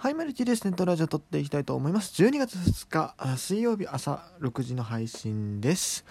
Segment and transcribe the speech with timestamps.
[0.00, 0.62] はい、マルチです。
[0.62, 2.22] ネットラジオ撮っていきたいと思います。
[2.22, 6.04] 12月2日、水曜日朝6時の配信です。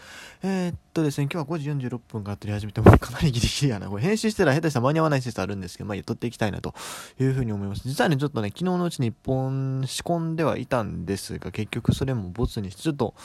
[0.44, 3.88] えー、っとですね、今日は5時46分から撮り始めて、もかなりギリギリやな。
[3.88, 6.76] これ編集したら下手したら間に合わない説あるんですけど、まあ、撮っていきたいなと
[7.18, 7.84] いうふうに思います。
[7.86, 13.16] 実はね、ちょっとね、昨日のうちに1本仕込んではいたんですが、結局それもボツにして、ちょっと、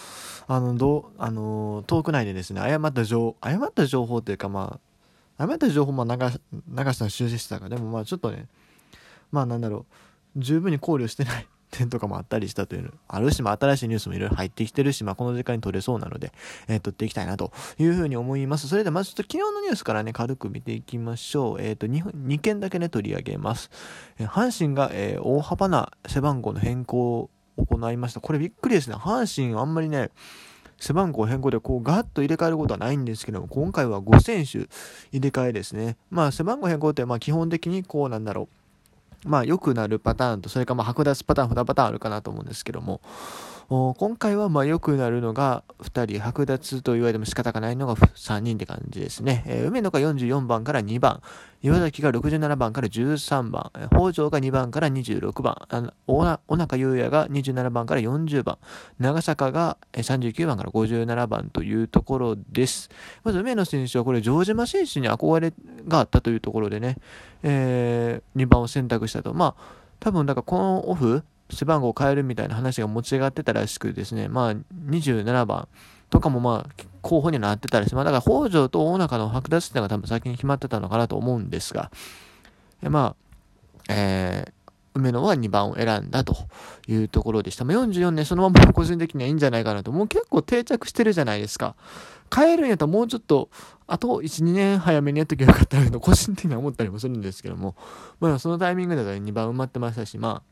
[0.47, 4.79] あの、どう、あの、トーク内でですね、誤った情、誤った情報というか、ま
[5.39, 6.29] あ、誤った情報も流流
[6.93, 8.47] したの修正してたから、でもまあちょっとね、
[9.33, 16.33] まあなんだろう、十分に考慮してない点とかもあったりしたというの、あるし、まあ、新しいニュースもいろいろ入ってきてるし、まあ、この時間に撮れそうなので、
[16.69, 18.69] えー、撮っていきたいなというふうに思います。
[18.69, 21.61] それで、まずちょっと昨日のニュースからね、軽く見ていきましょう。
[21.61, 23.71] えっ、ー、と2、2件だけね、取り上げます。
[24.19, 28.21] えー、阪神が、えー、大幅な背番号の変更を行いました。
[28.21, 28.97] これびっくりですね。
[28.97, 30.11] 阪神あんまりね、
[30.79, 34.69] 背番号変更でこうガッと入れ替えることはないんですけども、今回は5選手
[35.17, 35.97] 入れ替えですね。
[36.11, 38.62] まあ背番号変更ってまあ基本的にこうなんだろう。
[39.25, 43.01] まあ良くなるパターンと、それからまあ剥奪パターン、2パターンあるかなと思うんですけども、
[43.69, 49.45] 今回はまあ良くなるのが2人、剥奪と言われても仕方がないのが3人って感じですね。
[49.47, 51.23] えー、梅野が44番から2番、
[51.63, 55.57] 岩崎が67番から13番、北条が2番から26番、
[56.07, 58.59] 小中優也が27番から40番、
[58.99, 62.91] 長坂が39番から57番というところです。
[63.25, 65.53] まず梅野選手はこれ城島選手に憧れ
[65.87, 66.97] があったというところでね、
[67.43, 69.33] えー、2番を選択したと。
[69.33, 71.23] まあ、多分だからこのオフ、
[71.53, 75.69] 背番号を変えるみたいな話が持ち上がってたらしくですね、まあ、27番
[76.11, 77.95] とかもまあ、候補にはなってたらしい。
[77.95, 81.91] まあ、だから北条と大中の剥奪っていうのが多分先に決まってたのかなと思うんですが、
[82.83, 83.15] ま
[83.89, 84.53] あ、えー、
[84.95, 86.37] 梅野は2番を選んだと
[86.87, 87.65] いうところでした。
[87.65, 89.91] まあ、44年そのまま個人的にはいいんじゃないかなと。
[89.91, 91.75] もう結構定着してるじゃないですか。
[92.35, 93.51] 変えるんやったらもうちょっと、
[93.87, 97.75] あと1、2年早めにやっときゃよかったなと個人的には思ったりもするんですけども、
[98.21, 100.52] まあそのタイミングだと2番埋まってましたし、まあ、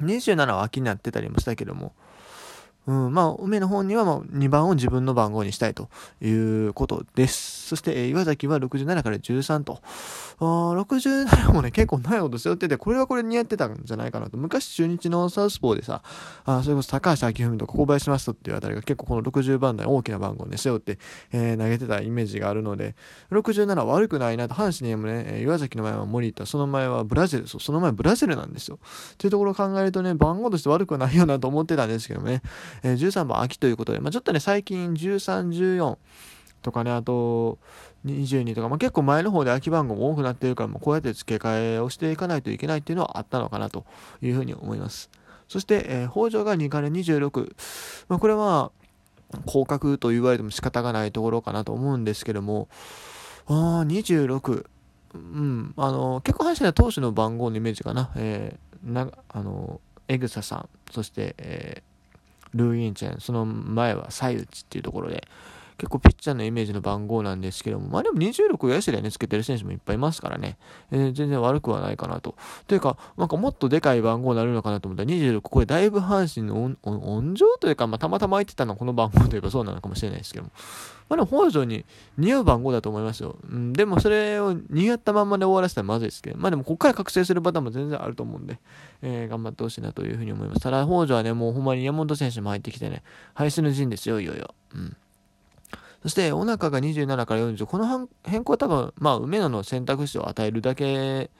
[0.00, 1.94] 27は秋になってたりもしたけども、
[2.86, 5.88] うん、まあ、梅の方には2番を自分の番号にしたいと
[6.20, 7.68] いうことです。
[7.68, 9.80] そして、岩崎は67から13と。
[10.38, 14.36] あ67もね、結構ないほど背負ってて、これはこれ似合ってたんじゃないかなと。
[14.36, 16.02] 昔中日のサウスポーでさ、
[16.44, 20.98] あそれこそ高橋明文とか小林正人っていうあたりが結構この60番台大きな番号をね、背負って、
[21.32, 22.96] えー、投げてたイメージがあるので、
[23.30, 24.54] 67は悪くないなと。
[24.54, 28.78] 阪神にもね、岩崎の前は森田、その前はブラジル、その前ブラジルなんですよ。
[29.14, 32.42] っていうところを考えるとね、番号として悪くないよなと思ってたんですけどね。
[32.82, 35.96] えー、13番秋ということで、まあ、ちょっとね、最近13、14
[36.62, 37.58] とかね、あと
[38.06, 43.84] 22とか、まあ、結構前の方で空き番号も多くなっているから、もうこうやって付け替えをしていかないといけないっていうのはあったのかなと
[44.22, 45.10] いうふうに思います。
[45.48, 47.54] そして、えー、北条が2から26。
[48.08, 48.72] まあ、これは、
[49.46, 52.68] 降格と言われても仕方がないところかなと思うんですけども、
[53.46, 54.66] ああ、26。
[55.14, 58.10] うん、あの、結構阪神は投手の番号のイメージかな。
[58.16, 61.93] えー、な、あの、エグサさん、そして、えー
[62.54, 65.26] ルーインチェン、その前はサイウチっていうところで、
[65.76, 70.56] 結構ピッチャーのイメージの番号なんですけども、まあでも26をヤシでね、つけてる選手もいっぱいいますからね、
[70.90, 72.36] えー、全然悪くはないかなと。
[72.66, 80.50] というか、なんかもっとでかい番号になるのかなと思ったら26、これだいぶ阪神の温情というか、まあたまたま空いてたのはこの番号というかそうなのかもしれないですけども、
[81.08, 81.84] まあでも北条に
[82.16, 83.36] 似合う番号だと思いますよ。
[83.50, 88.58] うん、でもそれを似合ったまんまで終わらせたらまずいですけど、まあでもここから覚醒するパターンも全然あると思うんで、
[89.02, 90.60] えー、頑張ってほしいなというふうに思います。
[90.60, 93.02] ただ北条はね、もうほんまに山本選手も入ってきてね、
[93.34, 94.54] 排出の陣ですよ、いよいよ。
[94.74, 94.96] うん。
[96.04, 97.64] そして、お腹が27から40。
[97.64, 101.30] この変更は多分、まあ、梅野の選択肢を与えるだけ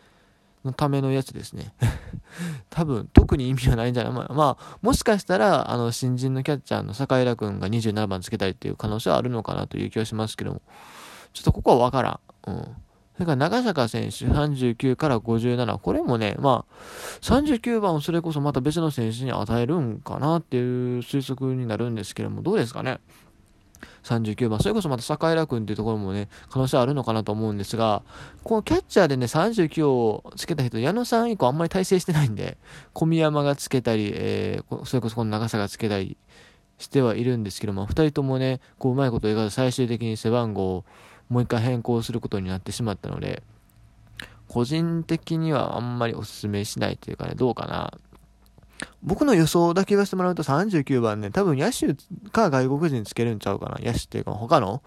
[0.64, 1.74] のためのやつですね。
[2.70, 4.12] 多分、特に意味はないんじゃない？
[4.32, 10.62] まあ、もしかしたら、あの、新人のキャッチャーの坂井君が27番つけたりっていう可能性はあるのかなという気はしますけども、
[11.34, 12.50] ちょっとここはわからん。
[12.50, 12.76] うん。
[13.16, 15.78] それから長坂選手39から57。
[15.78, 16.74] これもね、まあ、
[17.20, 22.98] 39番をそれこそまた別の選手に与えるんかなっていう推測になるんですけども、どうですかね？
[24.04, 28.02] 39番、それこそまた坂井君っていうところもね、可能性あるのかなと思うんですが、
[28.42, 32.58] このキャッチャーでね、39をつけた人、矢野さん以降あんまり体制してないんで、
[32.92, 36.16] 小宮山がつけたり、えー、それこそこの長さがつけたり
[36.78, 40.84] してはいるんですけども、2人ともね、こううまいこと言い方最終的に背番号を
[41.28, 43.42] もう一回変更することになってしまったので、
[44.48, 47.92] 個人的にはあんまりお勧めしないというかね、どうかな。
[49.02, 51.94] 僕の予想だけ言わせてもらうと39番ね、多分野手
[52.30, 53.76] か外国人つけるんちゃうかな。
[53.84, 54.82] 野手っていうか他の、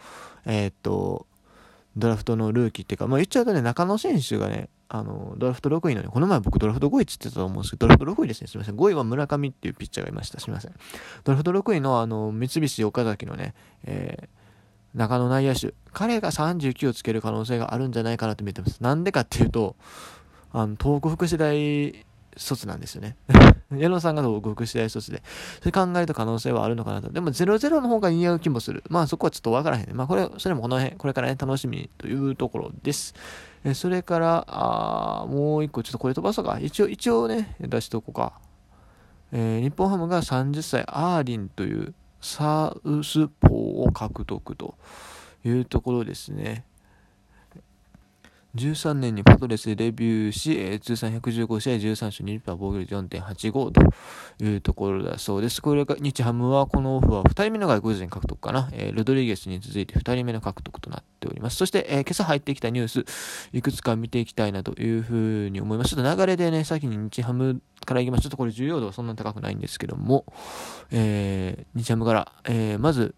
[0.45, 1.27] えー、っと、
[1.97, 8.47] ドラフトのルーキーっていうか、まあ言っちゃうとね、中野選手がね、あの、ドラフト6位のね、この前僕ドラフト5位って言ってたと思うんですけど、ドラフト6位ですね。
[8.47, 8.75] すみません。
[8.75, 10.39] 5位は村上っていうピッチャーがいました。
[10.39, 10.73] すみません。
[11.23, 13.53] ドラフト6位のあの、三菱岡崎のね、
[13.83, 15.73] えー、中野内野手。
[15.91, 18.81] 彼が39をつける可能性があるんじゃないかなと見てます。
[18.81, 19.75] なんでかっていうと、
[20.53, 22.05] あの、東北福祉大
[22.37, 23.15] 卒なんですよね。
[23.75, 25.21] 矢野さんが合格次第卒で。
[25.59, 27.09] それ考えると可能性はあるのかなと。
[27.09, 28.83] でも00の方が似合う気もする。
[28.89, 29.93] まあそこはちょっとわからへんね。
[29.93, 33.13] まあこれ、それもこの辺、これからね、楽しみというところです。
[33.63, 36.59] えそれから、あもう一個、ちょっとこれ飛ばそうか。
[36.59, 38.33] 一応、一応ね、出しとこうか。
[39.31, 43.51] えー、日本ハムが30歳、アーリンというサウスポー
[43.87, 44.75] を獲得と
[45.43, 46.63] いうところですね。
[48.57, 53.81] 13年にパドレスでデビューし、えー、通算115試合13勝2敗防御率4.85と
[54.43, 55.61] いうところだそうです。
[55.61, 61.57] これが日ハムはこのオフは2人目の外国人獲得かな、えー、ロドリゲスに続いて2人目の獲得となっております。
[61.57, 63.05] そして、えー、今朝入ってきたニュース、
[63.53, 65.95] いくつか見ていきたいなというふうに思います。
[65.95, 68.23] ちょっと流れでね、先に日ハムからいきます。
[68.23, 70.25] ちょっとこれ重要度はそんなに高くないんですけども、
[70.91, 73.15] えー、日ハムから、えー、まず、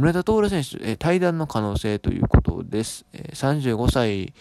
[0.00, 3.04] 村田徹選手、えー、対談の可能性ということです。
[3.12, 4.32] えー、35歳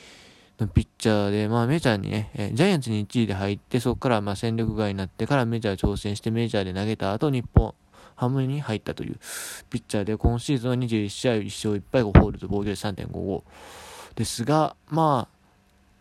[0.57, 7.75] のピッチャーで、まあメジャーにね、えー、ジャイアンツに1位で入って、そこからまあ戦力外になってからメジャー挑戦してメジャーで投げた後、日本
[8.15, 9.19] ハムに入ったという
[9.69, 13.43] ピッチャーで、今シーズンは21試合1勝1敗5ホールド防御率3.55
[14.15, 15.27] ですが、ま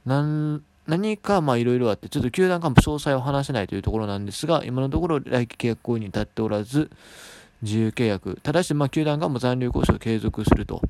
[0.07, 6.91] あ、なん何かまあいろいろあって、ちょっと球団幹部詳細を話せないというところなんですが、今のところ来季契約行為に至っておらず、
[7.63, 8.39] 自由契約。
[8.43, 10.83] ただし、まあ、球団がも残留交渉を継続すると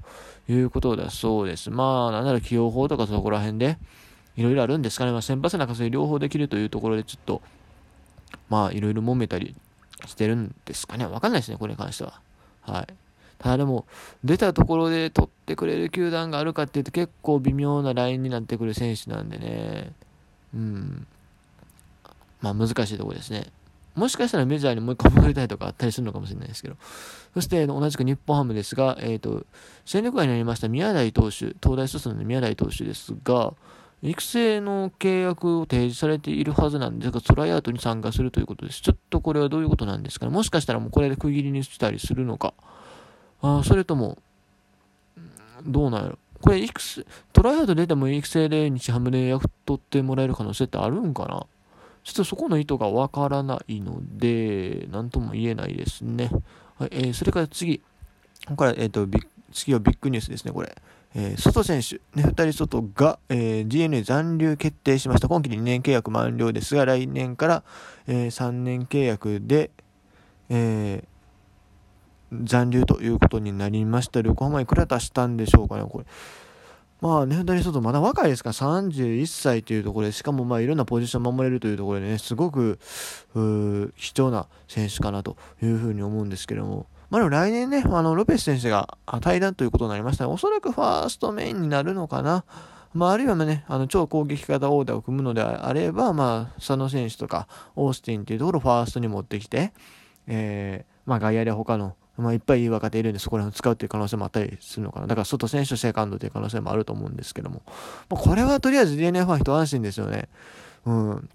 [0.48, 1.70] いうことだそうです。
[1.70, 3.78] まあ、なんなら起用法とかそこら辺で、
[4.36, 5.12] いろいろあるんですかね。
[5.12, 7.42] まあ、先発中継両方できるというところで、ちょっと、
[8.48, 9.56] まあ、いろいろ揉めたり
[10.06, 11.06] してるんですかね。
[11.06, 12.20] わかんないですね、これに関しては。
[12.62, 12.86] はい。
[13.38, 13.86] ただでも、
[14.24, 19.92] 出たところで取ってくれる球団があるかっていうと結構微妙なラインになってくる選手なんでね。
[20.54, 21.06] うん。
[22.40, 23.46] まあ難しいところですね。
[23.98, 26.76] もしかしたらメジャーにもう一回戻りたいとかあったりするのかもしれないですけど。
[27.34, 29.46] そして同じく日本ハムですが、えっ、ー、と、
[29.84, 33.54] 戦力外になりました宮台投手、東大卒の宮台投手ですが、
[34.00, 38.80] 育成の契約を提示されているはずなんですが、トライアウトに参加するということです。
[38.80, 40.32] ちょっとこれはどういうことなんですかね。
[40.32, 42.54] もしかしたらもうこれで区切りにしたりするのか。
[43.42, 44.18] あそれとも、
[45.66, 46.18] どうなんやろ。
[46.40, 51.46] これ、育成、トライアウト出ても育成で日ハムで役取ってもらえる可能性ってあるんかな
[52.08, 56.30] ちょっとそこの意図がわからないので、なんとも言えないですね。
[56.78, 57.80] はい、えー、それから次。
[58.46, 59.06] ここから、えっ、ー、と、
[59.52, 60.74] 次はビッグニュースですね、これ。
[61.14, 65.28] えー、外選手、ね、2人外が、えー、DNA 残留決定しました。
[65.28, 67.62] 今季2年契約満了ですが、来年から、
[68.06, 69.70] えー、3年契約で、
[70.48, 74.20] えー、残留ということになりました。
[74.20, 76.06] 横浜いくら出したんでしょうかね、これ。
[77.00, 82.78] まあね、左外まだ若いですから、31歳というところで、しかもまあいろんなポジション守れるというところでね、すごく、
[83.96, 92.44] 貴重な選手かなというふうに思うんですけども、まあでも来年ね、あの、ロペス選手が対談ということになりましたおそらくファーストメインになるのかな。
[92.94, 97.46] まあ、あるいはね、あの、超攻撃型オーダーを組むのであれば、まあ、佐野選手とか、
[97.76, 99.72] オースティンっていうところをファーストに持ってきて、
[100.26, 105.06] えー、まあ、外野で他のまあ、いっぱいいい若手いるんで、そこら辺を使うっていう可能性もあったりするのかな。
[105.06, 107.62] だから、外選手セカンドという可能性もあると思うんですけども。
[108.10, 110.28] まあ、これはとりあえず DNA ファン一安心ですよね。
[110.84, 111.28] うん。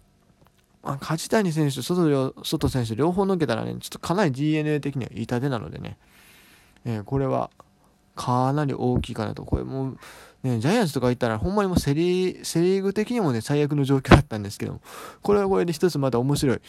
[0.83, 5.97] まあ、梶谷選手、外外選手、両方抜けたらね、ちょっとかなり DNA 的には痛手なのでね、
[6.83, 7.49] えー、これは
[8.15, 9.45] かなり大きいかなと。
[9.45, 9.97] これもう、
[10.43, 14.81] ね、ジャイアンツとか行ったら、ほんまにもうセリセリーグ的にもね、最悪の状況だったんですけども、
[15.21, 16.61] これはこれで一つまた面白い、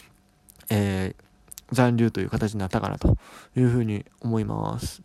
[0.69, 1.24] えー、
[1.71, 3.17] 残留という形になったかなと
[3.55, 5.01] いうふうに思います。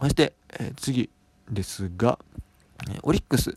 [0.00, 1.10] そして、え、次
[1.50, 2.18] ですが、
[2.90, 3.56] えオリックス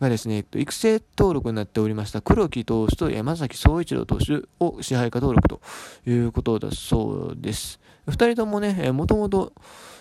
[0.00, 5.60] がですね、えっと、育成登録になっておりました黒木投手と山崎総一郎投手を支配下登録と
[6.06, 7.80] いうことだそうです。
[8.06, 9.52] 二人ともね、もともと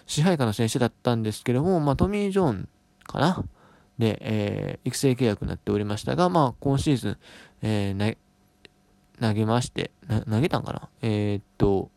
[0.06, 2.70] 支配下の選手だったんですけども、まあ、トミー・ジョーン
[3.04, 3.44] かな
[3.98, 7.18] で、えー、育成契約になっておりましたが、まあ、今シーズン、
[7.64, 8.18] えー、
[9.28, 9.92] 投げまして、
[10.30, 10.90] 投げたんかな？
[11.02, 11.90] えー、っと、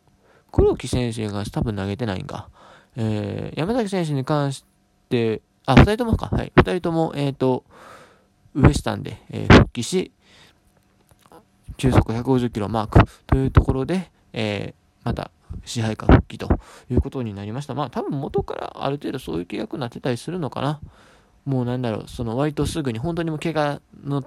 [0.51, 2.49] 黒木選手が多分投げてないんか。
[2.95, 4.65] えー、山崎選手に関し
[5.09, 6.27] て、あ、二人ともか。
[6.35, 6.51] はい。
[6.55, 7.63] 二人とも、えー、っと、
[8.53, 10.11] ウエスタンで、えー、復帰し、
[11.77, 15.31] 球速150キロマークというところで、えー、また
[15.65, 16.49] 支配下復帰と
[16.89, 17.73] いうことになりました。
[17.73, 20.79] まあ多分元からある程度そういう契約になってたりするのかな。
[21.45, 24.23] もうなんだろう、その割とすぐに本当にも怪我の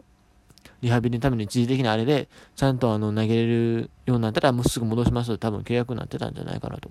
[0.83, 6.91] リハビリのために一時的なあれで、ちゃんとあの投げれるようになったら、もうすぐ戻しますと多分契約になってたんじゃないかなと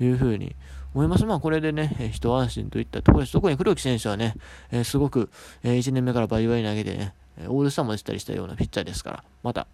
[0.00, 0.54] いうふうに
[0.94, 1.24] 思います。
[1.24, 3.32] まあこれでね、え一安心といったところです。
[3.32, 4.34] 特に黒木選手はね、
[4.70, 5.30] えー、すごく、
[5.62, 7.14] えー、1年目からバリバリ投げてね、
[7.48, 9.66] オールスターもしたりしたようなピッチャーですから、また、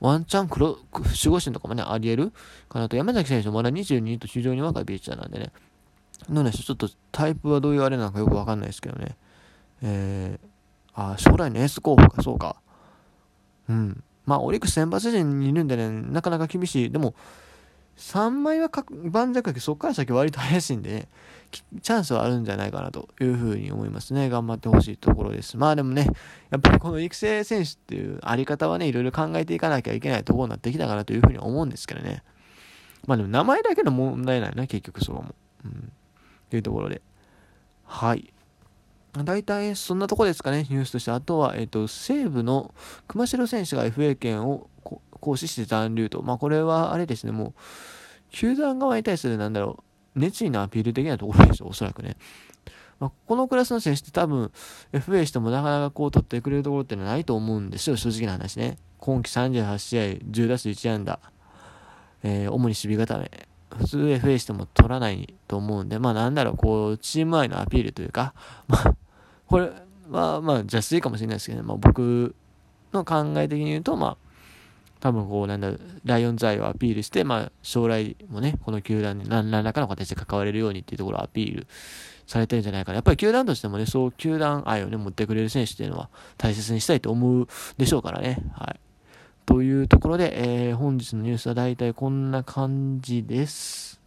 [0.00, 2.32] ワンチャン黒、守護神とかもね、あり得る
[2.68, 2.96] かなと。
[2.96, 5.52] 山崎選手まだ22と非常に若いピッチャーなんでね。
[6.28, 9.16] のね、ちょっとタイプはどういうあれなのかよくわかんないですけどね。
[9.82, 10.49] えー、
[11.00, 12.56] あ、将来のエース候補か、そうか。
[13.68, 14.02] うん。
[14.26, 16.90] まあ、オリックス先発陣にいるんでね、なかなか厳しい。
[16.90, 17.14] でも、
[17.96, 18.70] 3枚は
[19.04, 21.08] 盤石だけ、そこから先割と怪しいんでね、
[21.50, 24.30] チャンスはあるんじゃないかなというふうに思いますね。
[24.30, 25.58] 頑張ってほしいところです。
[25.58, 26.06] まあでもね、
[26.50, 32.22] やっぱりこの育成選手っていうあり方はね、いろいろ考えていかなきゃいけないところになってきたかなというふうに思うんですけどね。
[33.06, 35.34] まあでも名前だけの問題ないな、結局そこも。
[35.66, 35.92] うん。
[36.48, 37.02] というところで。
[37.84, 38.32] はい。
[39.12, 41.10] 大体そんなとこですかね、ニュースとして。
[41.10, 42.72] あとは、えっ、ー、と、西武の
[43.08, 44.68] 熊代選手が FA 権を
[45.20, 46.22] 行使して残留と。
[46.22, 47.52] まあこれはあれですね、もう、
[48.30, 49.82] 球団側に対するなんだろ
[50.14, 52.16] う、熱意のアピール的なところでしょ、おそらくね。
[53.00, 54.52] まあ、このクラスの選手って多分
[54.92, 58.76] FA してもなかなかこう取ってくれるところってのはないと思うんですよ、正直な話ね。
[58.98, 61.18] 今季38試合、10打数1安打、
[62.22, 63.48] えー、主に守備固め。
[63.70, 68.34] 普通 FA しても取らないと思うんで、まあなんだろう、こう、チーム愛のアピールというか、
[68.68, 68.94] まあ、
[69.50, 69.70] これ
[70.10, 72.36] はまあ邪推かもしれないですけど、ね、まあ僕
[72.92, 74.16] の考え的に言うと、まあ、
[75.00, 75.72] 多分こう、なんだ、
[76.04, 81.66] ライオンズ愛をアピールして、まあ、将来もね、この球団に何らかの形で関われるようにっていうところをアピール
[82.26, 82.96] されてるんじゃないかな。
[82.96, 88.42] やっぱり球団としてもね、そう球団愛をね、持ってくれる選手っていうのは大切にしたいと思うでしょうからね。
[88.52, 88.80] はい。
[89.46, 93.99] というところで、えー、本日のニュースは大体こんな感じです。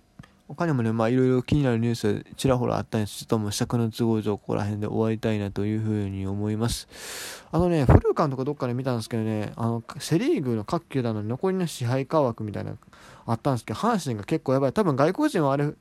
[0.47, 3.19] 他にもね、まあいろいろ気になるニュースちらほらあったんです。
[3.19, 6.88] ちょっとも尺の都合上ここら辺で終わりたいなというふうに思います。
[7.51, 12.73] あのね、フルカンとかどっかで見たんですけどね、あの、セリーグの各球団の残りの支配化枠みたいな
[13.25, 14.73] あったんですけど、阪神が結構やばい。
[14.73, 15.71] 多分外国人はあれ、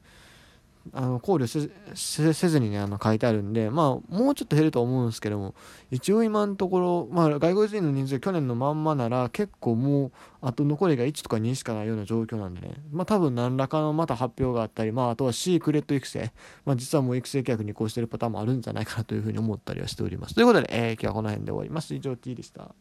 [0.92, 5.54] あの考慮せずにね、あの書いてあるんで、まあ、もうちょっと減ると思うんですけども、
[5.90, 16.32] 一応今のところ、まあ、外国人の人数去年のまんまなら、結構もう、あと残りが1とか2しかないような状況なんでね、まあ、多分何らかのまた発表があったり、まあ、あとはシークレット育成、
[16.64, 20.34] まあ、実はもう育成契約に移行してるパターンもあるんじゃないかなというふうに思ったりはしております。
[20.34, 21.94] ということで、えー、今日はこの辺で終わります。
[21.94, 22.74] 以上、T でした。